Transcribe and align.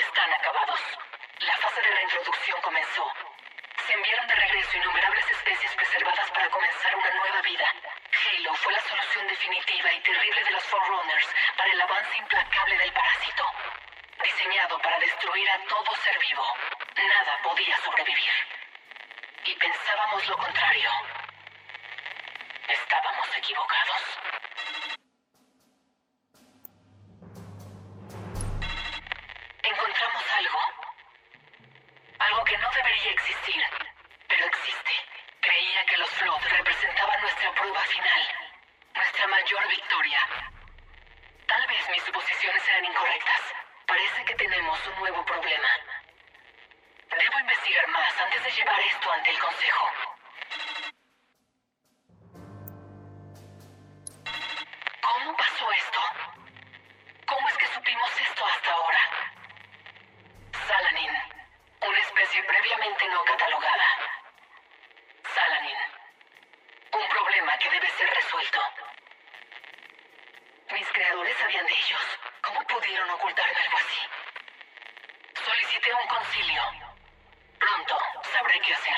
están 0.00 0.32
acabados. 0.32 0.80
La 1.40 1.56
fase 1.56 1.82
de 1.82 1.90
reintroducción 1.90 2.60
comenzó. 2.62 3.12
Se 3.86 3.92
enviaron 3.92 4.26
de 4.26 4.34
regreso 4.34 4.76
innumerables 4.76 5.30
especies 5.30 5.74
preservadas 5.74 6.30
para 6.30 6.48
comenzar 6.50 6.94
una 6.96 7.10
nueva 7.10 7.42
vida. 7.42 7.66
Halo 8.12 8.54
fue 8.54 8.72
la 8.72 8.80
solución 8.80 9.26
definitiva 9.26 9.92
y 9.92 10.00
terrible 10.00 10.44
de 10.44 10.50
los 10.50 10.64
Forerunners 10.64 11.28
para 11.56 11.70
el 11.70 11.80
avance 11.80 12.16
implacable 12.16 12.78
del 12.78 12.92
parásito. 12.92 13.44
Diseñado 14.22 14.78
para 14.80 14.98
destruir 14.98 15.50
a 15.50 15.58
todo 15.66 15.94
ser 15.96 16.18
vivo, 16.18 16.46
nada 16.96 17.42
podía 17.42 17.76
sobrevivir. 17.78 18.32
Y 19.44 19.54
pensábamos 19.54 20.26
lo 20.28 20.36
contrario. 20.38 20.90
Estábamos 22.68 23.36
equivocados. 23.36 24.19
Final, 37.78 38.22
nuestra 38.94 39.26
mayor 39.28 39.68
victoria. 39.68 40.20
Tal 41.46 41.66
vez 41.66 41.88
mis 41.90 42.02
suposiciones 42.02 42.62
sean 42.62 42.84
incorrectas. 42.84 43.42
Parece 43.86 44.24
que 44.24 44.34
tenemos 44.34 44.86
un 44.86 44.96
nuevo 44.96 45.24
problema. 45.24 45.68
Debo 47.10 47.38
investigar 47.40 47.88
más 47.88 48.20
antes 48.20 48.42
de 48.44 48.50
llevar 48.50 48.80
esto 48.80 49.12
ante 49.12 49.30
el 49.30 49.38
Consejo. 49.38 49.92
¿Cómo 55.00 55.36
pasó 55.36 55.72
esto? 55.72 56.00
¿Cómo 57.26 57.48
es 57.48 57.56
que 57.56 57.66
supimos 57.66 58.20
esto 58.20 58.46
hasta 58.46 58.72
ahora? 58.72 59.00
Salanin, 60.66 61.12
una 61.80 61.98
especie 62.00 62.42
previamente 62.44 63.08
no 63.08 63.24
catalogada. 63.24 63.88
Salanin, 65.34 65.78
un 66.92 66.99
problema 67.10 67.58
que 67.58 67.70
debe 67.70 67.90
ser 67.90 68.08
resuelto. 68.08 68.60
Mis 70.72 70.88
creadores 70.92 71.36
sabían 71.38 71.66
de 71.66 71.72
ellos. 71.72 72.00
¿Cómo 72.42 72.60
pudieron 72.66 73.10
ocultarme 73.10 73.60
algo 73.60 73.78
así? 73.78 74.00
Solicité 75.44 75.92
un 75.92 76.06
concilio. 76.06 76.62
Pronto 77.58 77.98
sabré 78.32 78.60
qué 78.60 78.72
hacer. 78.72 78.96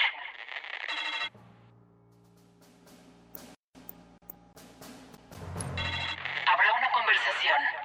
Habrá 6.47 6.73
una 6.75 6.91
conversación. 6.91 7.82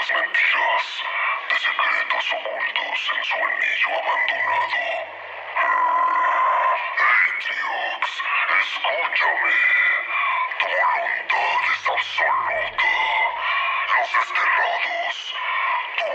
Mentiras, 0.00 0.86
de 1.48 1.56
secretos 1.56 2.32
ocultos 2.32 2.98
en 3.16 3.24
su 3.24 3.36
anillo 3.36 3.90
abandonado. 3.94 4.82
Atriox, 7.30 8.04
escúchame. 8.58 9.54
Tu 10.58 10.66
voluntad 10.66 11.62
es 11.70 11.84
absoluta. 11.94 12.92
Los 13.94 14.08
desterrados, 14.14 15.16
tu 15.96 16.06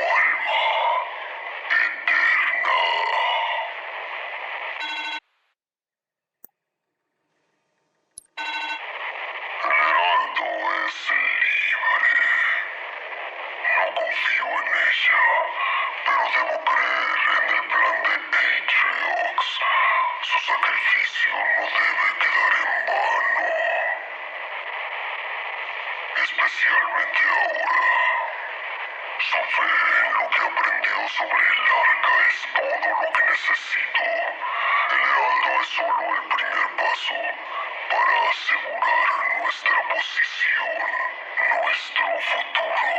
sobre 31.18 31.42
el 31.42 31.62
arca 31.82 32.14
es 32.30 32.38
todo 32.54 32.90
lo 33.02 33.12
que 33.12 33.24
necesito. 33.30 34.04
El 34.92 35.02
heraldo 35.02 35.62
es 35.62 35.68
solo 35.70 36.04
el 36.16 36.24
primer 36.30 36.68
paso 36.78 37.18
para 37.90 38.30
asegurar 38.30 39.10
nuestra 39.40 39.78
posición, 39.90 40.78
nuestro 41.62 42.08
futuro. 42.30 42.90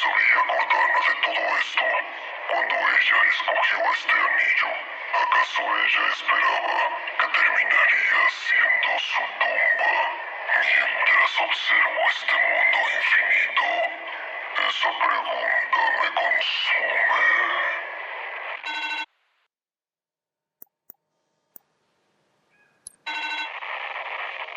¿Sabía 0.00 0.40
Cortana 0.48 0.98
de 1.06 1.14
todo 1.22 1.42
esto? 1.58 1.86
Cuando 2.48 2.74
ella 2.74 3.18
escogió 3.30 3.78
este 3.92 4.16
anillo, 4.26 4.70
¿acaso 5.22 5.62
ella 5.62 6.04
esperaba 6.10 6.78
que 7.18 7.26
terminaría 7.38 8.20
siendo 8.30 8.90
su 8.98 9.22
tumba? 9.38 9.92
Mientras 10.58 11.40
observo 11.40 12.00
este 12.08 12.34
mundo 12.34 12.78
infinito, 12.98 14.09
Esa 14.70 14.88
pregunta 14.88 15.82
me 16.00 16.08
consume. 16.14 17.22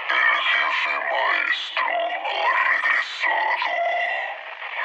El 0.09 0.33
jefe 0.51 0.93
maestro 1.09 1.89
ha 2.29 2.45
regresado. 2.69 3.73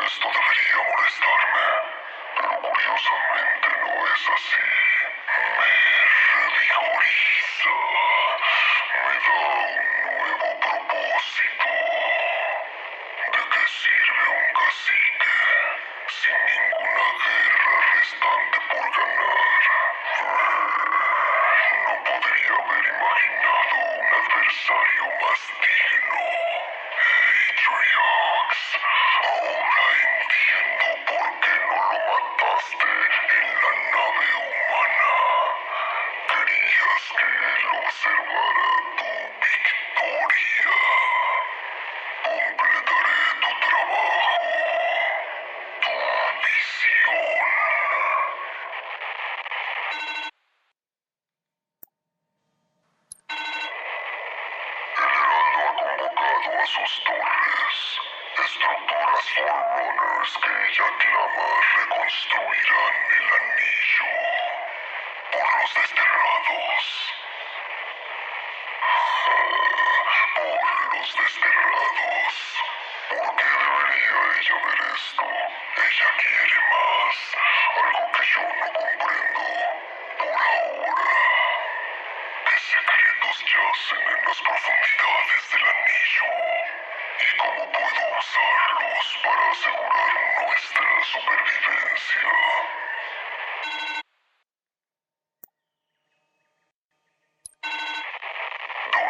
Esto 0.07 0.27
debería 0.33 0.79
molestarme, 0.89 1.67
pero 2.37 2.51
curiosamente 2.63 3.69
no 3.83 3.93
es 4.07 4.25
así. 4.35 4.67
Me 5.59 5.71
revigoriza. 6.33 7.75
Me 9.05 9.15
da 9.27 9.37
un 9.45 9.77
nuevo 10.17 10.49
propósito. 10.61 11.98
¿De 14.69 14.75
qué 14.75 14.81
sirve 14.85 15.09
un 15.09 15.19
cacique 15.19 15.33
sin 16.09 16.37
ninguna 16.45 17.07
guerra 17.25 17.77
restante 17.95 18.59
por 18.69 18.85
ganar? 18.97 19.63
No 21.85 21.93
podría 22.05 22.53
haber 22.53 22.85
imaginado 22.85 23.77
un 23.97 24.09
adversario 24.21 25.05
más 25.23 25.41
digno. 25.65 26.21
Atriox, 27.49 28.53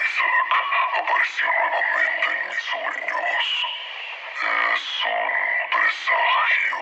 Doisak 0.08 0.52
apareció 0.96 1.46
nuevamente 1.52 2.28
en 2.32 2.48
mis 2.48 2.62
sueños. 2.62 3.44
Es 4.72 5.04
un 5.04 5.70
presagio. 5.70 6.80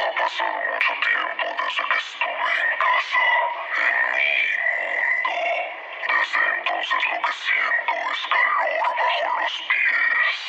Ha 0.00 0.12
pasado 0.20 0.60
mucho 0.60 0.92
tiempo 1.00 1.46
desde 1.64 1.84
que 1.88 1.98
estuve 1.98 2.50
en 2.60 2.70
casa, 2.76 3.24
en 3.80 3.96
mi 4.12 4.32
mundo. 4.76 5.36
Desde 6.08 6.40
entonces 6.58 7.00
lo 7.10 7.18
que 7.22 7.32
siento 7.32 7.94
es 8.12 8.20
calor 8.28 8.96
bajo 9.00 9.40
los 9.40 9.54
pies. 9.70 10.40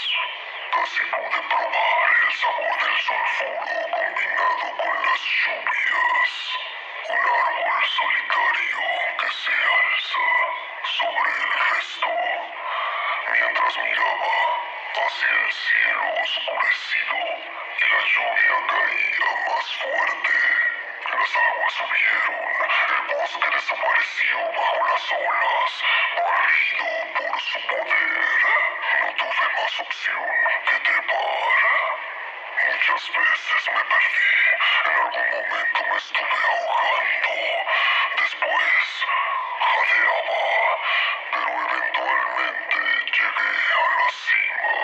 Casi 0.71 1.03
pude 1.05 1.39
probar 1.47 2.09
el 2.25 2.31
sabor 2.33 2.75
del 2.83 2.97
sulfuro 2.99 3.75
combinado 3.91 4.67
con 4.75 4.95
las 5.03 5.21
lluvias. 5.39 6.70
Un 7.11 7.17
árbol 7.17 7.83
solitario 7.99 8.79
que 9.19 9.29
se 9.41 9.51
alza 9.51 10.27
sobre 10.97 11.31
el 11.43 11.51
resto. 11.71 12.07
Mientras 13.31 13.77
miraba 13.83 14.33
hacia 14.95 15.31
el 15.43 15.51
cielo 15.51 16.05
oscurecido 16.23 17.17
y 17.81 17.85
la 17.91 18.01
lluvia 18.13 18.55
caía 18.71 19.31
más 19.45 19.67
fuerte, 19.83 20.37
las 21.11 21.31
aguas 21.35 21.73
subieron, 21.73 22.47
el 22.95 23.01
bosque 23.11 23.49
desapareció 23.55 24.37
bajo 24.55 24.79
las 24.87 25.05
olas, 25.11 25.71
barrido 26.15 26.87
por 27.17 27.35
su 27.41 27.59
poder. 27.67 28.39
No 29.01 29.09
tuve 29.19 29.45
más 29.57 29.79
opción 29.81 30.25
que 30.65 30.79
trepar. 30.79 31.80
Muchas 32.71 33.03
veces 33.11 33.61
me 33.67 33.83
perdí, 33.83 34.31
en 34.85 34.95
algún 34.95 35.27
momento 35.31 35.79
me 35.91 35.97
estuve 35.97 36.39
ahogando, 36.51 37.33
después 38.15 39.05
jadeaba, 39.59 40.43
pero 41.31 41.49
eventualmente 41.67 42.79
llegué 43.11 43.53
a 43.75 43.87
la 43.99 44.09
cima. 44.23 44.75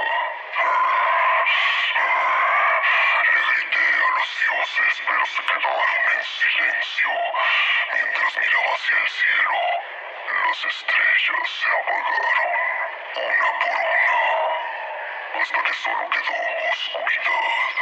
Le 3.23 3.41
grité 3.47 3.85
a 4.03 4.09
los 4.19 4.29
dioses, 4.41 4.93
pero 5.07 5.23
se 5.25 5.41
quedaron 5.43 6.03
en 6.13 6.23
silencio 6.23 7.11
mientras 7.93 8.37
miraba 8.37 8.71
hacia 8.75 8.97
el 8.97 9.09
cielo. 9.09 9.57
Las 10.43 10.59
estrellas 10.65 11.49
se 11.55 11.69
apagaron, 11.71 12.51
una 13.15 13.49
por 13.59 13.77
una, 13.79 14.26
hasta 15.39 15.63
que 15.63 15.73
solo 15.73 16.09
quedó 16.09 16.33
oscuridad. 16.71 17.77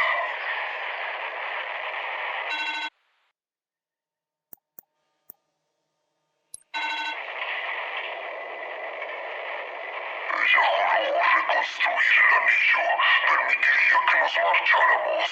Ella 10.36 10.62
juró 10.68 11.22
reconstruir 11.36 12.16
el 12.20 12.34
anillo, 12.36 12.84
permitiría 13.30 14.00
que 14.06 14.16
nos 14.20 14.36
marcháramos. 14.36 15.30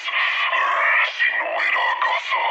Si 1.13 1.27
no 1.37 1.47
era 1.61 1.83
a 1.83 1.99
casa, 1.99 2.43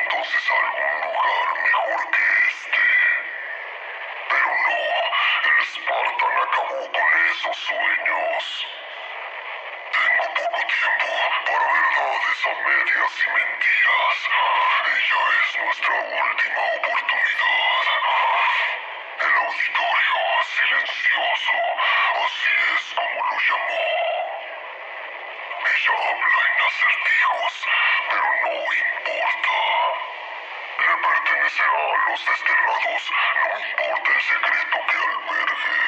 entonces 0.00 0.42
a 0.50 0.54
algún 0.54 0.94
lugar 1.02 1.48
mejor 1.62 2.00
que 2.10 2.24
este. 2.48 2.84
Pero 4.30 4.50
no, 4.64 4.80
el 5.44 5.66
Spartan 5.66 6.36
acabó 6.48 6.80
con 6.92 7.08
esos 7.30 7.56
sueños. 7.56 8.77
A 12.46 12.54
medias 12.54 13.24
y 13.24 13.28
mentiras. 13.34 14.18
Ella 14.86 15.22
es 15.42 15.58
nuestra 15.58 15.94
última 15.94 16.62
oportunidad. 16.78 17.82
El 19.18 19.34
auditorio 19.38 20.18
silencioso, 20.54 21.56
así 22.22 22.54
es 22.76 22.94
como 22.94 23.18
lo 23.26 23.36
llamó. 23.42 23.82
Ella 25.66 25.94
habla 25.98 26.40
en 26.46 26.58
acertijos, 26.68 27.54
pero 28.08 28.28
no 28.44 28.52
importa. 28.86 29.58
Le 30.78 30.94
pertenecerá 30.94 31.74
a 31.74 32.08
los 32.08 32.20
desterrados, 32.24 33.02
no 33.34 33.58
importa 33.58 34.10
el 34.14 34.22
secreto 34.22 34.78
que 34.86 34.96
albergue. 34.96 35.78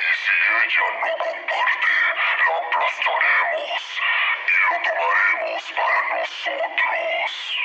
Y 0.00 0.14
si 0.22 0.34
ella 0.58 0.86
no 0.98 1.10
comparte, 1.18 1.94
la 2.46 2.56
aplastaremos 2.56 3.91
tomaremos 5.68 6.28
para 6.44 6.68
nosotros. 6.68 7.61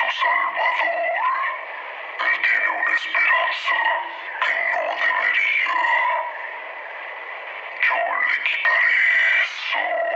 Su 0.00 0.08
Salvador. 0.08 1.10
Él 2.20 2.40
tiene 2.42 2.68
una 2.70 2.94
esperanza 2.94 3.76
que 4.40 4.52
no 4.72 4.82
debería. 4.96 5.74
Yo 7.84 7.96
le 8.28 8.36
quitaré 8.48 8.96
eso. 9.44 10.09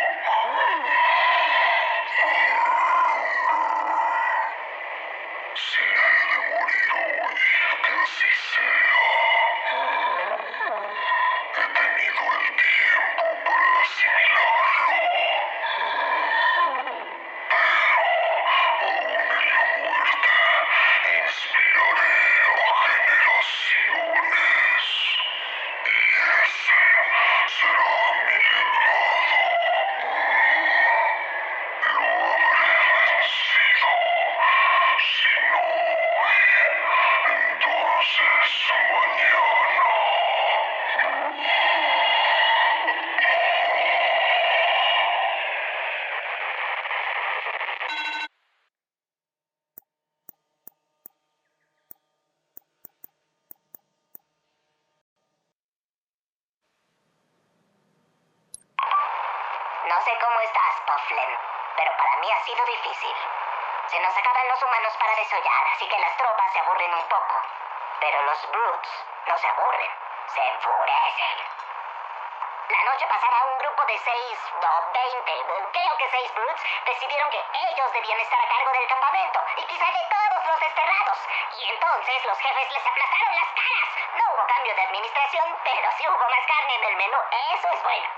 Noche 72.94 73.06
pasada 73.08 73.44
un 73.50 73.58
grupo 73.58 73.84
de 73.86 73.98
seis, 73.98 74.38
no, 74.62 74.92
veinte, 74.92 75.34
creo 75.72 75.96
que 75.98 76.08
seis 76.10 76.32
Brutes, 76.32 76.62
decidieron 76.86 77.28
que 77.28 77.42
ellos 77.42 77.92
debían 77.92 78.20
estar 78.20 78.38
a 78.40 78.46
cargo 78.46 78.70
del 78.70 78.86
campamento 78.86 79.44
y 79.56 79.64
quizá 79.66 79.86
de 79.86 80.02
todos 80.14 80.46
los 80.46 80.60
desterrados. 80.60 81.18
Y 81.58 81.70
entonces 81.70 82.24
los 82.24 82.38
jefes 82.38 82.70
les 82.70 82.86
aplastaron 82.86 83.34
las 83.34 83.50
caras. 83.50 83.90
No 84.14 84.32
hubo 84.32 84.46
cambio 84.46 84.74
de 84.76 84.82
administración, 84.82 85.58
pero 85.64 85.90
sí 85.98 86.06
hubo 86.06 86.28
más 86.28 86.46
carne 86.46 86.74
en 86.76 86.84
el 86.84 86.96
menú. 86.96 87.18
Eso 87.58 87.68
es 87.74 87.82
bueno. 87.82 88.08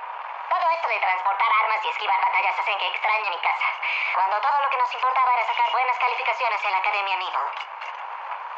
Todo 0.51 0.69
esto 0.69 0.89
de 0.89 1.01
transportar 1.01 1.49
armas 1.63 1.83
y 1.83 1.89
esquivar 1.89 2.21
batallas 2.21 2.59
hacen 2.61 2.79
que 2.79 2.87
extrañe 2.89 3.31
mi 3.31 3.39
casa. 3.39 3.67
Cuando 4.15 4.41
todo 4.43 4.61
lo 4.61 4.69
que 4.69 4.77
nos 4.77 4.93
importaba 4.93 5.33
era 5.33 5.45
sacar 5.47 5.73
buenas 5.73 5.99
calificaciones 5.99 6.65
en 6.65 6.73
la 6.73 6.79
Academia 6.79 7.17
Nival. 7.17 7.49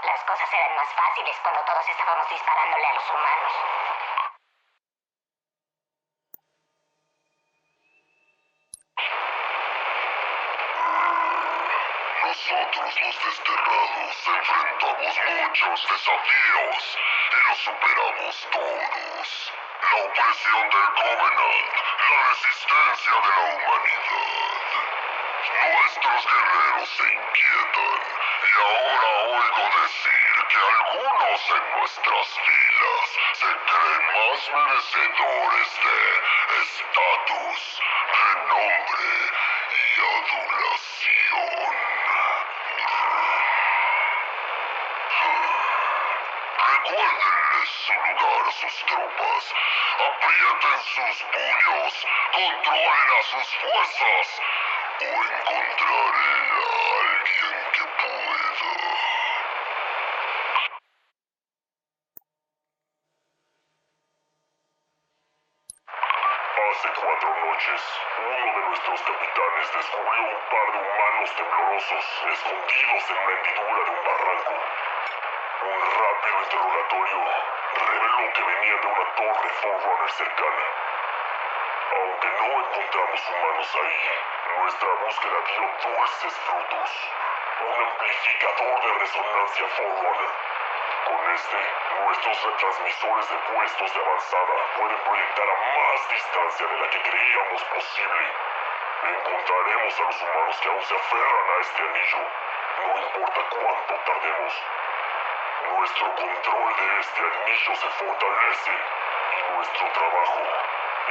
Las 0.03 0.25
cosas 0.25 0.53
eran 0.53 0.75
más 0.75 0.89
fáciles 0.95 1.39
cuando 1.45 1.63
todos 1.63 1.89
estábamos 1.89 2.29
disparándole 2.29 2.87
a 2.87 2.93
los 2.95 3.09
humanos. 3.09 3.53
En 31.39 31.79
nuestras 31.79 32.29
filas 32.29 33.09
se 33.35 33.47
creen 33.47 34.03
más 34.13 34.41
merecedores 34.51 35.71
de 35.85 35.99
estatus, 36.63 37.61
renombre 38.13 39.11
y 39.71 40.01
adulación. 40.19 41.75
Recuérdenles 46.69 47.69
su 47.87 47.93
lugar 47.93 48.43
a 48.47 48.53
sus 48.53 48.77
tropas. 48.87 49.45
Aprieten 49.99 50.79
sus 50.83 51.17
puños. 51.33 51.93
Controlen 52.33 53.09
a 53.19 53.23
sus 53.23 53.49
fuerzas. 53.59 54.27
O 55.01 55.05
encontraré 55.05 56.33
a 56.51 56.67
alguien 56.99 57.59
que 57.73 57.85
pueda. 57.99 58.69
Hace 66.69 66.89
cuatro 67.01 67.31
noches, 67.47 67.83
uno 68.19 68.47
de 68.53 68.63
nuestros 68.69 69.01
capitanes 69.03 69.73
descubrió 69.73 70.23
un 70.23 70.43
par 70.51 70.67
de 70.73 70.79
humanos 70.79 71.31
temblorosos 71.37 72.05
escondidos 72.33 73.11
en 73.11 73.17
una 73.19 73.33
hendidura 73.33 73.85
de 73.85 73.91
un 73.91 74.05
barranco. 74.05 74.55
Un 75.61 75.81
rápido 75.81 76.37
interrogatorio 76.43 77.21
que 78.27 78.43
venían 78.43 78.81
de 78.81 78.87
una 78.89 79.15
torre 79.15 79.49
Forerunner 79.63 80.11
cercana. 80.11 80.65
Aunque 81.99 82.29
no 82.29 82.47
encontramos 82.67 83.29
humanos 83.29 83.77
ahí, 83.77 84.59
nuestra 84.59 84.89
búsqueda 85.05 85.39
dio 85.47 85.91
dulces 85.91 86.35
frutos. 86.39 86.91
Un 87.61 87.85
amplificador 87.85 88.83
de 88.83 88.99
resonancia 88.99 89.67
Forerunner. 89.69 90.31
Con 91.07 91.31
este, 91.33 91.59
nuestros 92.01 92.43
retransmisores 92.43 93.31
de 93.31 93.37
puestos 93.37 93.95
de 93.95 94.01
avanzada 94.01 94.55
pueden 94.77 94.99
proyectar 95.05 95.49
a 95.49 95.55
más 95.55 96.09
distancia 96.11 96.67
de 96.67 96.77
la 96.77 96.91
que 96.91 97.03
creíamos 97.03 97.63
posible. 97.63 98.33
Encontraremos 99.05 100.01
a 100.01 100.03
los 100.03 100.23
humanos 100.23 100.61
que 100.61 100.69
aún 100.69 100.83
se 100.83 100.97
aferran 100.97 101.51
a 101.51 101.61
este 101.61 101.83
anillo, 101.83 102.19
no 102.85 102.99
importa 102.99 103.41
cuánto 103.51 103.95
tardemos. 103.95 104.63
Nuestro 105.79 106.13
control 106.17 106.77
de 106.77 106.99
este 106.99 107.21
anillo 107.21 107.77
se 107.77 107.89
fortalece 107.91 108.73
y 108.73 109.53
nuestro 109.53 109.93
trabajo 109.93 110.43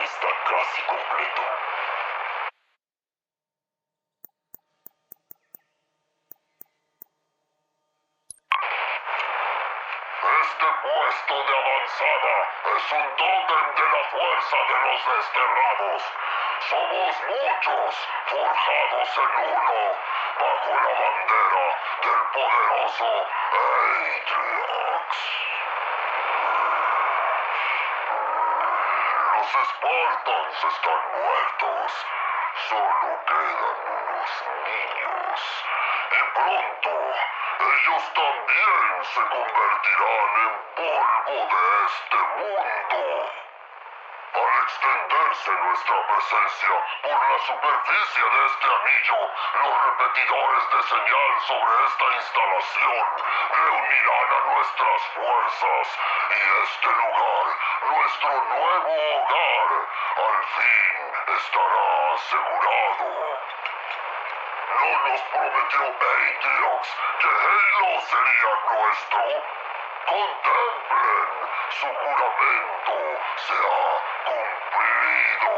está 0.04 0.28
casi 0.44 0.82
completo. 0.82 1.42
Este 10.42 10.66
puesto 10.84 11.44
de 11.44 11.58
avanzada 11.58 12.36
es 12.76 12.92
un 12.92 13.16
tótem 13.16 13.66
de 13.74 13.86
la 13.88 14.04
fuerza 14.12 14.58
de 14.68 14.80
los 14.86 15.16
desterrados. 15.16 16.04
Somos 16.70 17.16
muchos, 17.24 18.10
forjados 18.26 19.18
en 19.18 19.32
uno, 19.48 20.17
bajo 20.40 20.72
la 20.76 20.94
bandera 21.00 21.66
del 22.04 22.22
poderoso 22.34 23.10
Atriox. 24.18 25.10
Los 29.34 29.50
Spartans 29.68 30.64
están 30.64 31.02
muertos. 31.12 32.06
Solo 32.70 33.10
quedan 33.28 33.78
unos 33.98 34.32
niños. 34.66 35.40
Y 36.12 36.22
pronto 36.34 36.92
ellos 37.60 38.04
también 38.14 39.04
se 39.04 39.22
convertirán 39.22 40.32
en 40.46 40.54
polvo 40.76 41.38
de 41.48 41.86
este 41.86 42.18
mundo. 42.38 43.47
Al 44.38 44.64
extenderse 44.64 45.52
nuestra 45.52 46.08
presencia 46.08 46.76
por 47.02 47.18
la 47.30 47.40
superficie 47.40 48.24
de 48.24 48.46
este 48.46 48.68
anillo, 48.68 49.18
los 49.64 49.76
repetidores 49.84 50.70
de 50.70 50.84
señal 50.84 51.32
sobre 51.48 51.86
esta 51.86 52.06
instalación 52.18 53.06
reunirán 53.50 54.30
a 54.38 54.54
nuestras 54.54 55.02
fuerzas 55.16 56.00
y 56.30 56.64
este 56.64 56.88
lugar, 56.88 57.46
nuestro 57.90 58.30
nuevo 58.30 58.94
hogar, 59.18 59.70
al 60.18 60.44
fin 60.54 61.34
estará 61.36 62.14
asegurado. 62.14 63.08
¿No 64.78 65.10
nos 65.10 65.22
prometió 65.34 65.82
Atriox 65.82 66.84
que 67.22 67.28
Halo 67.28 68.02
sería 68.02 68.54
nuestro? 68.70 69.67
Contemplen, 70.08 71.28
su 71.70 71.86
juramento 71.86 72.96
se 73.36 73.54
ha 73.54 73.92
cumplido. 74.24 75.52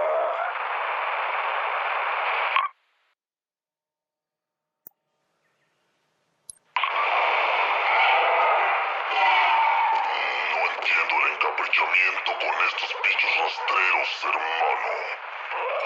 No 10.55 10.61
entiendo 10.71 11.13
el 11.15 11.25
encaprichamiento 11.33 12.29
con 12.39 12.65
estos 12.65 12.91
bichos 13.03 13.37
rastreros, 13.37 14.09
hermano. 14.23 14.93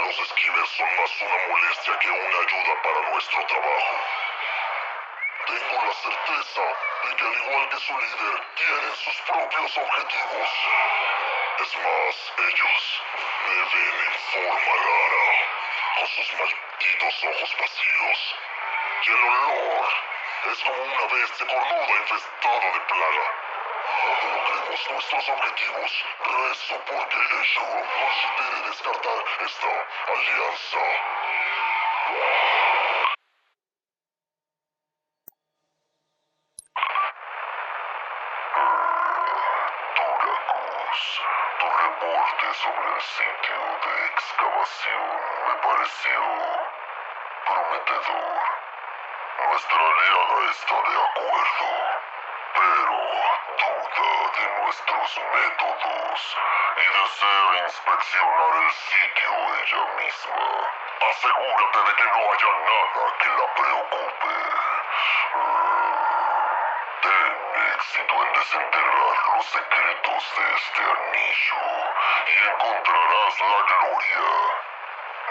Los 0.06 0.20
esquimers 0.22 0.70
son 0.70 0.88
más 0.96 1.22
una 1.22 1.38
molestia 1.50 2.00
que 2.00 2.10
una 2.10 2.40
ayuda 2.40 2.82
para 2.82 3.10
nuestro 3.10 3.46
trabajo. 3.46 3.96
Tengo 5.46 5.86
la 5.86 5.94
certeza 5.94 6.62
de 7.04 7.16
que 7.18 7.24
al 7.26 7.36
igual 7.36 7.70
que 7.70 7.78
su 7.78 8.00
líder, 8.00 8.44
tienen 8.56 8.96
sus 8.96 9.16
propios 9.28 9.78
objetivos. 9.78 10.50
Es 11.60 11.76
más, 11.76 12.34
ellos 12.38 13.02
me 13.46 13.56
ven 13.74 14.14
con 14.66 16.08
sus 16.08 16.34
malditos 16.34 17.24
ojos 17.24 17.56
vacíos. 17.60 18.36
Y 19.06 19.10
el 19.10 19.24
olor 19.24 19.90
es 20.52 20.64
como 20.64 20.84
una 20.84 21.06
bestia 21.14 21.48
cornuda 21.48 21.96
infestada 22.00 22.72
de 22.72 22.80
plaga. 22.80 23.28
Logremos 24.06 24.90
nuestros 24.92 25.30
objetivos. 25.30 25.92
Rezo 26.24 26.76
porque 26.86 27.18
Eshur 27.42 27.84
considere 28.00 28.68
descartar 28.68 29.24
esta 29.42 29.88
alianza. 30.08 30.84
Turacus, 39.96 41.02
tu 41.60 41.68
reporte 41.70 42.54
sobre 42.54 42.96
el 42.96 43.02
sitio 43.02 43.60
de 43.84 44.06
excavación 44.06 45.06
me 45.48 45.56
pareció 45.68 46.22
prometedor. 47.46 48.42
Nuestra 49.50 49.78
aliada 49.78 50.52
está 50.52 50.76
de 50.76 50.96
acuerdo, 51.04 51.70
pero 52.54 52.98
duda 53.58 54.08
de 54.38 54.62
nuestros 54.62 55.10
métodos 55.34 56.38
y 56.78 56.86
desea 57.00 57.64
inspeccionar 57.64 58.54
el 58.64 58.72
sitio 58.72 59.32
ella 59.62 59.84
misma. 59.98 61.03
Asegúrate 61.14 61.80
de 61.84 61.94
que 61.96 62.04
no 62.04 62.20
haya 62.32 62.52
nada 62.66 63.04
que 63.20 63.30
la 63.30 63.48
preocupe. 63.54 64.36
Ten 67.04 67.34
éxito 67.74 68.14
en 68.24 68.30
desenterrar 68.34 69.18
los 69.36 69.46
secretos 69.46 70.24
de 70.38 70.46
este 70.56 70.82
anillo 70.82 71.64
y 72.26 72.36
encontrarás 72.50 73.36
la 73.42 73.60
gloria. 73.70 74.30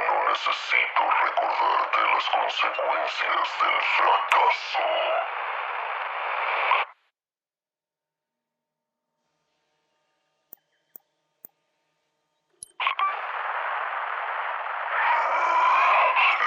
No 0.06 0.14
necesito 0.30 1.02
recordarte 1.24 2.00
las 2.14 2.26
consecuencias 2.30 3.46
del 3.60 3.78
fracaso. 3.96 4.86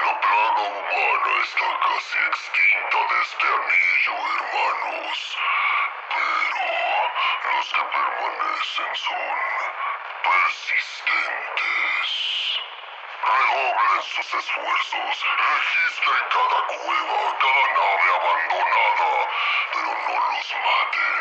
La 0.05 0.13
plaga 0.21 0.61
humana 0.61 1.33
está 1.41 1.69
casi 1.79 2.19
extinta 2.19 2.97
de 3.09 3.17
este 3.21 3.47
anillo, 3.47 4.15
hermanos. 4.35 5.19
Pero 6.13 6.65
los 7.53 7.67
que 7.73 7.83
permanecen 7.83 8.93
son 8.95 9.35
persistentes. 10.23 12.09
Redoblen 13.25 14.01
sus 14.03 14.33
esfuerzos, 14.33 15.15
registren 15.85 16.25
cada 16.29 16.59
cueva, 16.67 17.37
cada 17.39 17.63
nave 17.77 18.07
abandonada, 18.15 19.29
pero 19.71 19.85
no 19.85 20.15
los 20.31 20.55
maten. 20.65 21.15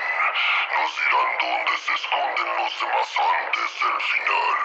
Nos 0.74 0.96
dirán 0.96 1.38
dónde 1.38 1.76
se 1.78 1.92
esconden 1.94 2.56
los 2.56 2.80
demás 2.80 3.18
antes 3.18 3.80
del 3.80 4.00
final. 4.00 4.56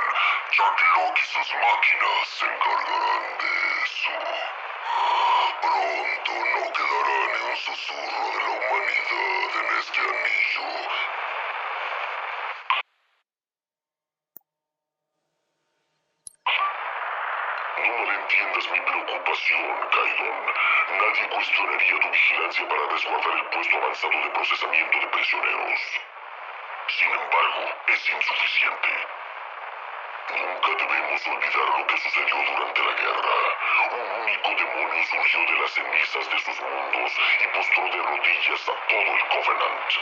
Jack 0.51 0.81
Locke 0.95 1.19
y 1.19 1.25
sus 1.25 1.53
máquinas 1.55 2.27
se 2.27 2.45
encargarán 2.45 3.37
de 3.39 3.83
eso. 3.83 4.17
Pronto 5.61 6.31
no 6.31 6.73
quedará 6.73 7.19
ni 7.33 7.39
un 7.49 7.57
susurro 7.57 8.23
de 8.31 8.39
la 8.39 8.49
humanidad 8.49 9.51
en 9.59 9.79
este 9.79 9.99
anillo. 9.99 10.89
No 17.79 17.97
malentiendas 17.97 18.71
mi 18.71 18.79
preocupación, 18.81 19.89
Kaidon. 19.89 20.53
Nadie 20.99 21.29
cuestionaría 21.29 21.99
tu 21.99 22.09
vigilancia 22.09 22.67
para 22.67 22.87
resguardar 22.99 23.37
el 23.37 23.45
puesto 23.45 23.77
avanzado 23.77 24.21
de 24.23 24.29
procesamiento 24.31 24.99
de 24.99 25.07
prisioneros. 25.07 25.79
Sin 26.87 27.07
embargo, 27.07 27.73
es 27.87 28.09
insuficiente. 28.09 28.89
Nunca 30.35 30.83
debemos 30.83 31.27
olvidar 31.27 31.79
lo 31.79 31.87
que 31.87 31.97
sucedió 31.97 32.35
durante 32.35 32.83
la 32.83 32.93
guerra. 32.93 33.37
Un 33.91 34.21
único 34.21 34.49
demonio 34.49 35.03
surgió 35.05 35.39
de 35.39 35.61
las 35.61 35.71
cenizas 35.71 36.29
de 36.29 36.39
sus 36.39 36.61
mundos 36.61 37.11
y 37.39 37.47
postró 37.47 37.83
de 37.83 38.01
rodillas 38.03 38.69
a 38.69 38.87
todo 38.87 39.15
el 39.15 39.27
Covenant. 39.29 39.93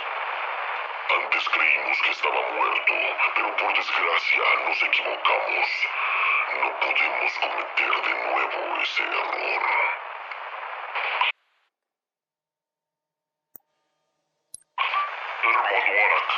Antes 1.09 1.49
creímos 1.49 2.01
que 2.01 2.11
estaba 2.11 2.41
muerto, 2.51 2.93
pero 3.35 3.55
por 3.57 3.73
desgracia 3.75 4.43
nos 4.65 4.81
equivocamos. 4.81 5.67
No 6.61 6.79
podemos 6.79 7.33
cometer 7.39 8.01
de 8.01 8.13
nuevo 8.25 8.81
ese 8.81 9.03
error. 9.03 9.97
Hermano 15.47 15.69
Arak, 15.69 16.29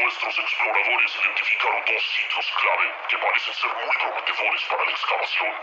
nuestros 0.00 0.38
exploradores 0.38 1.16
identificaron 1.50 1.84
dos 1.84 2.02
sitios 2.14 2.52
clave 2.60 2.94
que 3.08 3.18
parecen 3.18 3.54
ser 3.54 3.70
muy 3.74 3.96
prometedores 3.96 4.62
para 4.64 4.84
la 4.84 4.90
excavación. 4.90 5.54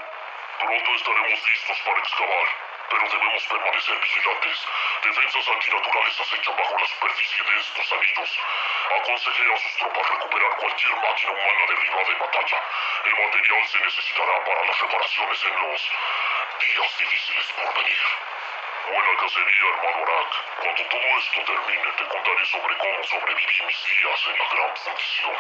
Pronto 0.59 0.95
estaremos 0.95 1.47
listos 1.47 1.79
para 1.85 1.99
excavar, 1.99 2.47
pero 2.89 3.09
debemos 3.09 3.47
permanecer 3.47 3.99
vigilantes. 3.99 4.67
Defensas 5.03 5.47
antinaturales 5.47 6.19
acechan 6.19 6.55
bajo 6.57 6.77
la 6.77 6.87
superficie 6.87 7.43
de 7.43 7.59
estos 7.59 7.93
anillos. 7.93 8.39
Aconsejé 8.99 9.53
a 9.53 9.57
sus 9.57 9.77
tropas 9.77 10.09
recuperar 10.09 10.57
cualquier 10.57 10.95
máquina 10.97 11.31
humana 11.31 11.65
derribada 11.67 12.11
en 12.11 12.19
batalla. 12.19 12.63
El 13.05 13.15
material 13.15 13.67
se 13.67 13.79
necesitará 13.79 14.43
para 14.43 14.65
las 14.65 14.81
reparaciones 14.81 15.45
en 15.45 15.55
los 15.61 15.91
días 16.59 16.97
difíciles 16.97 17.53
por 17.53 17.73
venir. 17.75 18.01
Buena 18.87 19.17
cacería, 19.19 19.67
hermano 19.67 20.03
Arak. 20.03 20.31
Cuando 20.61 20.83
todo 20.87 21.07
esto 21.19 21.43
termine, 21.43 21.91
te 21.97 22.07
contaré 22.07 22.45
sobre 22.45 22.77
cómo 22.77 23.03
sobreviví 23.03 23.65
mis 23.65 23.83
días 23.83 24.27
en 24.27 24.39
la 24.39 24.47
gran 24.47 24.77
fundición. 24.77 25.35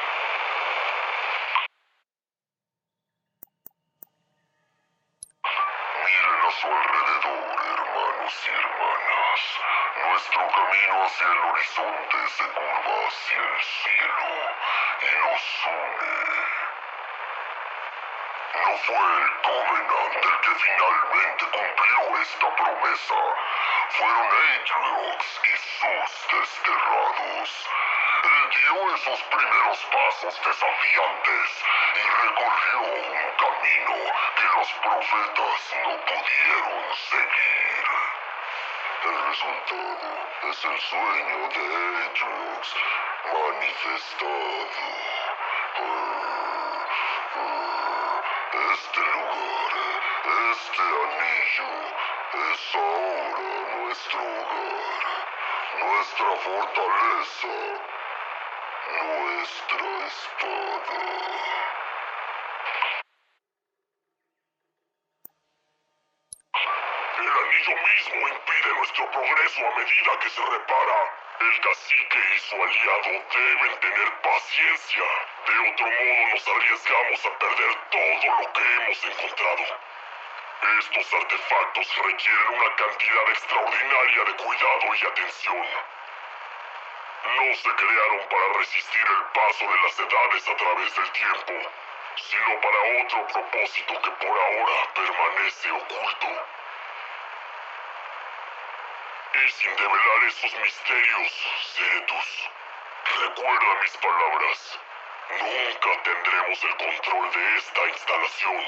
Miren 6.03 6.41
a 6.43 6.51
su 6.51 6.67
alrededor, 6.67 7.55
hermanos 7.71 8.35
y 8.43 8.49
hermanas. 8.49 9.41
Nuestro 9.95 10.47
camino 10.47 11.03
hacia 11.05 11.27
el 11.27 11.37
horizonte 11.37 12.17
se 12.27 12.43
curva 12.51 13.07
hacia 13.07 13.37
el 13.37 13.63
cielo 13.63 14.27
y 14.99 15.09
nos 15.23 15.45
une. 15.67 16.15
No 18.65 18.71
fue 18.79 18.95
el 18.95 19.27
el 19.27 19.56
que 20.41 20.55
finalmente 20.55 21.45
cumplió 21.51 22.21
esta 22.21 22.55
promesa. 22.55 23.15
Fueron 23.89 24.27
Atriox 24.27 25.41
y 25.43 25.57
sus 25.57 26.11
desterrados. 26.31 27.69
Él 28.23 28.49
dio 28.49 28.95
esos 28.95 29.21
primeros 29.23 29.79
pasos 29.85 30.41
desafiantes 30.45 31.63
y 31.95 32.03
recorrió 32.27 32.81
un 32.81 33.31
camino 33.37 33.95
que 34.35 34.47
los 34.57 34.69
profetas 34.73 35.59
no 35.83 35.91
pudieron 36.05 36.83
seguir. 37.09 37.85
El 39.03 39.15
resultado 39.27 40.09
es 40.49 40.65
el 40.65 40.79
sueño 40.79 41.49
de 41.49 42.05
Atriox 42.05 42.75
manifestado. 43.33 44.85
Ah. 45.79 46.17
Este 48.53 48.99
lugar, 48.99 49.96
este 50.57 50.81
anillo, 50.81 51.69
es 52.33 52.75
ahora 52.75 53.77
nuestro 53.77 54.19
hogar, 54.19 55.03
nuestra 55.77 56.31
fortaleza, 56.45 57.55
nuestra 59.01 60.07
espada. 60.07 60.99
El 67.19 67.33
anillo 67.43 67.75
mismo 67.89 68.27
impide 68.27 68.73
nuestro 68.77 69.11
progreso 69.11 69.67
a 69.67 69.75
medida 69.77 70.19
que 70.21 70.29
se 70.29 70.41
repara. 70.41 70.99
El 71.39 71.61
cacique 71.61 72.19
y 72.35 72.39
su 72.39 72.55
aliado 72.55 73.25
deben 73.31 73.79
tener 73.79 74.21
paciencia. 74.21 75.03
De 75.45 75.69
otro 75.69 75.85
modo 75.85 76.29
nos 76.31 76.47
arriesgamos 76.47 77.25
a 77.27 77.37
perder 77.37 77.75
todo 77.91 78.41
lo 78.41 78.53
que 78.53 78.75
hemos 78.75 79.05
encontrado. 79.05 79.96
Estos 80.61 81.13
artefactos 81.13 81.97
requieren 82.03 82.47
una 82.49 82.75
cantidad 82.75 83.29
extraordinaria 83.29 84.23
de 84.23 84.35
cuidado 84.35 84.95
y 84.95 85.05
atención. 85.05 85.67
No 87.25 87.55
se 87.55 87.75
crearon 87.75 88.29
para 88.29 88.53
resistir 88.53 89.05
el 89.05 89.23
paso 89.33 89.65
de 89.69 89.77
las 89.81 89.99
edades 89.99 90.47
a 90.47 90.55
través 90.55 90.95
del 90.95 91.11
tiempo, 91.11 91.71
sino 92.15 92.61
para 92.61 93.03
otro 93.03 93.27
propósito 93.27 94.01
que 94.01 94.11
por 94.11 94.39
ahora 94.39 94.93
permanece 94.95 95.71
oculto. 95.71 96.27
Y 99.33 99.49
sin 99.49 99.75
develar 99.75 100.23
esos 100.27 100.53
misterios, 100.59 101.31
Ceretus, 101.75 102.49
recuerda 103.19 103.75
mis 103.81 103.97
palabras. 103.97 104.79
Nunca 105.29 106.03
tendremos 106.03 106.63
el 106.63 106.77
control 106.77 107.31
de 107.31 107.57
esta 107.57 107.87
instalación. 107.89 108.63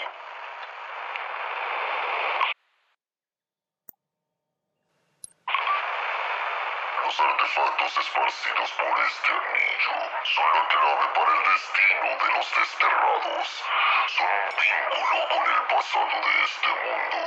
Los 7.05 7.19
artefactos 7.19 7.97
esparcidos 7.97 8.71
por 8.73 8.98
este 9.09 9.31
anillo 9.31 9.97
son 10.23 10.45
la 10.53 10.67
clave 10.67 11.07
para 11.15 11.31
el 11.31 11.43
destino 11.51 12.09
de 12.21 12.31
los 12.31 12.55
desterrados. 12.55 13.63
Son 14.07 14.27
un 14.29 14.49
vínculo 14.61 15.27
con 15.29 15.43
el 15.49 15.61
pasado 15.65 16.15
de 16.25 16.43
este 16.43 16.69
mundo 16.69 17.19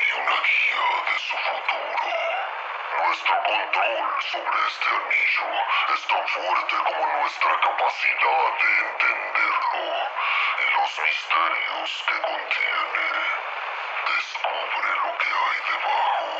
y 0.00 0.12
una 0.16 0.38
guía 0.48 0.86
de 1.08 1.18
su 1.18 1.36
futuro. 1.36 2.08
Nuestro 3.04 3.34
control 3.42 4.22
sobre 4.32 4.58
este 4.66 4.88
anillo 4.96 5.48
es 5.94 6.06
tan 6.06 6.26
fuerte 6.26 6.76
como 6.86 7.06
nuestra 7.18 7.60
capacidad 7.60 8.44
de 8.62 8.70
entenderlo 8.88 10.08
y 10.58 10.70
los 10.72 10.98
misterios 11.00 12.04
que 12.08 12.20
contiene. 12.22 13.55
Descubre 14.06 14.90
lo 15.02 15.18
que 15.18 15.26
hay 15.26 15.58
debajo, 15.66 16.30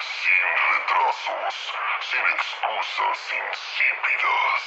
sin 0.00 0.44
retrasos, 0.72 1.74
sin 2.00 2.20
excusas 2.20 3.32
insípidas. 3.32 4.62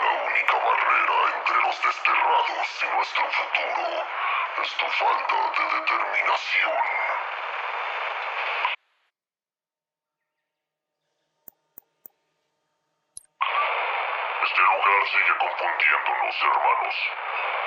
La 0.00 0.10
única 0.24 0.56
barrera 0.56 1.36
entre 1.36 1.56
los 1.62 1.82
desterrados 1.82 2.82
y 2.82 2.86
nuestro 2.86 3.24
futuro 3.30 4.04
es 4.62 4.76
tu 4.76 4.86
falta 4.86 5.34
de 5.56 5.64
determinación. 5.78 6.78
Este 14.42 14.60
lugar 14.60 15.06
sigue 15.06 15.38
confundiéndonos, 15.38 16.36
hermanos. 16.42 16.96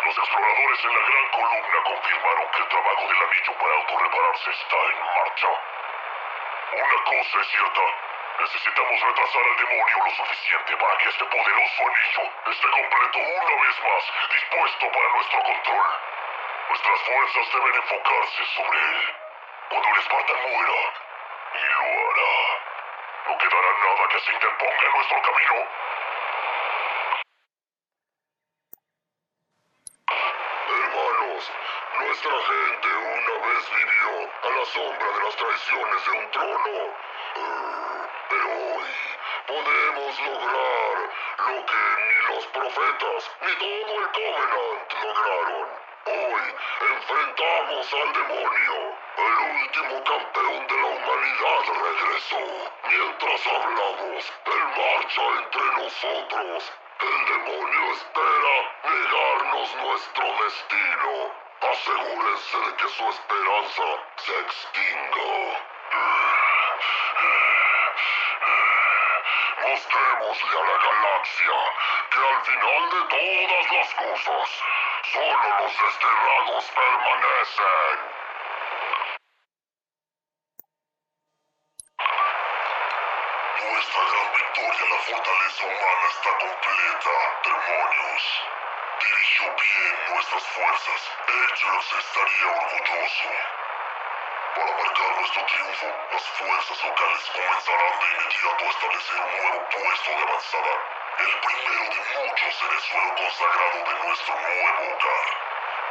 Los 0.03 0.17
exploradores 0.17 0.83
en 0.83 0.93
la 0.93 0.99
gran 1.07 1.29
columna 1.31 1.83
confirmaron 1.85 2.51
que 2.51 2.59
el 2.59 2.67
trabajo 2.67 3.07
del 3.07 3.21
anillo 3.23 3.53
para 3.57 3.73
autorrepararse 3.75 4.32
está 4.49 4.75
en 4.75 4.99
marcha. 4.99 5.47
Una 6.73 7.03
cosa 7.03 7.41
es 7.41 7.47
cierta. 7.47 7.81
Necesitamos 8.39 9.01
retrasar 9.01 9.43
al 9.43 9.57
demonio 9.57 9.97
lo 10.03 10.11
suficiente 10.11 10.77
para 10.77 10.97
que 10.97 11.09
este 11.09 11.25
poderoso 11.25 11.83
anillo 11.85 12.51
esté 12.51 12.67
completo 12.67 13.19
una 13.19 13.61
vez 13.61 13.83
más, 13.83 14.03
dispuesto 14.33 14.91
para 14.91 15.07
nuestro 15.09 15.43
control. 15.43 15.87
Nuestras 16.69 17.01
fuerzas 17.01 17.53
deben 17.53 17.75
enfocarse 17.75 18.45
sobre 18.55 18.79
él. 18.79 19.15
Cuando 19.69 19.89
el 19.89 19.99
Espartan 19.99 20.41
muera, 20.41 20.93
y 21.53 21.61
lo 21.61 21.81
hará, 22.09 22.33
no 23.27 23.37
quedará 23.37 23.71
nada 23.85 24.07
que 24.09 24.19
se 24.19 24.31
interponga 24.33 24.85
en 24.85 24.91
nuestro 24.93 25.21
camino. 25.21 25.67
Hermanos, 30.67 31.51
nuestra 32.23 32.55
gente 32.55 32.87
una 32.87 33.47
vez 33.47 33.69
vivió 33.69 34.31
a 34.43 34.49
la 34.49 34.65
sombra 34.65 35.07
de 35.11 35.23
las 35.23 35.35
traiciones 35.35 36.05
de 36.05 36.11
un 36.11 36.31
trono. 36.31 36.95
Eh, 37.35 38.07
Pero 38.29 38.47
hoy 38.47 38.91
podemos 39.45 40.19
lograr 40.19 40.95
lo 41.37 41.65
que 41.65 41.81
ni 41.99 42.35
los 42.35 42.47
profetas 42.47 43.31
ni 43.41 43.53
todo 43.55 43.99
el 43.99 44.07
Covenant 44.11 44.93
lograron. 45.03 45.67
Hoy 46.05 46.43
enfrentamos 46.95 47.93
al 47.93 48.13
demonio. 48.13 48.95
El 49.17 49.33
último 49.61 50.03
campeón 50.03 50.67
de 50.67 50.75
la 50.75 50.87
humanidad 50.87 51.61
regresó. 51.83 52.71
Mientras 52.87 53.47
hablamos, 53.47 54.33
él 54.45 54.63
marcha 54.77 55.21
entre 55.39 55.65
nosotros. 55.83 56.82
El 56.99 57.25
demonio 57.25 57.91
espera 57.93 58.55
negarnos 58.83 59.75
nuestro 59.75 60.25
destino. 60.43 61.31
Asegúrense 61.61 62.57
de 62.57 62.75
que 62.75 62.87
su 62.89 63.09
esperanza 63.09 63.83
se 64.17 64.39
extinga. 64.39 65.63
Mostrémosle 69.61 70.59
a 70.59 70.63
la 70.63 70.77
galaxia 70.83 71.59
que 72.11 72.19
al 72.19 72.45
final 72.45 72.89
de 72.89 73.01
todas 73.09 73.71
las 73.71 73.93
cosas, 73.93 74.49
solo 75.11 75.59
los 75.59 75.73
desterrados 75.83 76.71
permanecen. 76.75 77.97
Nuestra 83.63 84.01
gran 84.03 84.33
victoria 84.33 84.83
en 84.83 84.89
la 84.89 84.99
fortaleza 84.99 85.65
humana 85.65 86.02
está 86.13 86.29
completa, 86.37 87.13
demonios. 87.43 88.23
Dirigió 89.01 89.55
bien 89.55 90.13
nuestras 90.13 90.43
fuerzas. 90.43 91.01
Ellos 91.27 91.85
estaría 91.99 92.47
orgulloso. 92.47 93.29
Para 94.53 94.71
marcar 94.77 95.15
nuestro 95.17 95.45
triunfo, 95.45 95.87
las 96.11 96.23
fuerzas 96.37 96.83
locales 96.83 97.23
comenzarán 97.33 97.99
de 97.99 98.05
inmediato 98.13 98.63
a 98.63 98.69
establecer 98.69 99.15
un 99.21 99.31
nuevo 99.37 99.69
puesto 99.69 100.09
de 100.11 100.21
avanzada. 100.21 100.73
El 101.17 101.39
primero 101.39 101.83
de 101.93 102.01
muchos 102.13 102.61
en 102.61 102.71
el 102.73 102.81
suelo 102.81 103.15
consagrado 103.15 103.77
de 103.83 103.93
nuestro 104.05 104.33
nuevo 104.35 104.81
hogar. 104.93 105.27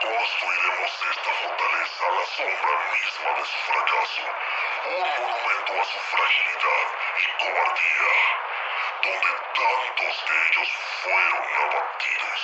Construiremos 0.03 0.91
esta 1.11 1.31
fortaleza 1.43 2.07
a 2.07 2.13
la 2.13 2.27
sombra 2.27 2.75
misma 2.93 3.31
de 3.39 3.45
su 3.45 3.59
fracaso, 3.71 4.23
un 4.87 4.99
monumento 4.99 5.73
a 5.81 5.85
su 5.85 5.99
fragilidad 6.11 6.87
y 7.19 7.25
cobardía, 7.39 8.13
donde 9.03 9.33
tantos 9.55 10.27
de 10.29 10.35
ellos 10.47 10.69
fueron 11.03 11.43
abatidos. 11.63 12.43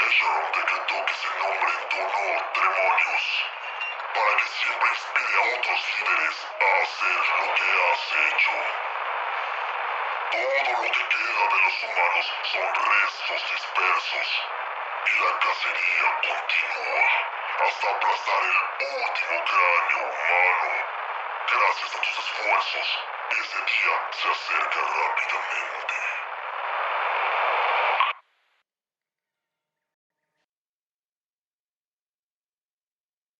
Eshron 0.00 0.52
decretó 0.52 1.06
que 1.06 1.14
se 1.14 1.28
nombren 1.38 1.88
tu 1.88 1.96
honor 1.96 2.52
demonios, 2.52 3.24
para 4.14 4.36
que 4.36 4.46
siempre 4.48 4.88
inspire 4.88 5.36
a 5.36 5.58
otros 5.58 5.80
líderes 5.98 6.36
a 6.60 6.82
hacer 6.82 7.20
lo 7.38 7.54
que 7.54 7.66
has 7.86 8.02
hecho. 8.26 8.52
Todo 10.32 10.72
lo 10.72 10.90
que 10.90 11.08
queda 11.14 11.42
de 11.46 11.58
los 11.62 11.82
humanos 11.84 12.26
son 12.50 12.74
restos 12.74 13.50
dispersos 13.50 14.28
y 15.06 15.12
la 15.22 15.38
cacería 15.38 16.08
continúa 16.26 17.04
hasta 17.62 17.90
aplastar 17.90 18.42
el 18.42 18.96
último 18.96 19.44
cráneo 19.44 20.02
humano. 20.10 20.70
Gracias 21.48 21.94
a 21.94 21.98
tus 22.00 22.18
esfuerzos, 22.18 22.98
ese 23.30 23.58
día 23.58 23.94
se 24.12 24.28
acerca 24.28 24.80
rápidamente. 24.80 26.05